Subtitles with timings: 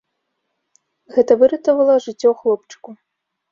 [1.17, 2.99] Гэта выратавала жыццё хлопчыку.